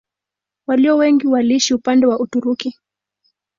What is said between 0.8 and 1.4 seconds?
wengi